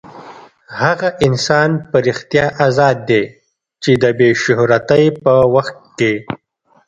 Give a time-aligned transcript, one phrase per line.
[0.81, 3.23] هغه انسان په رښتیا ازاد دی
[3.83, 6.13] چې د بې شهرتۍ په وخت کې.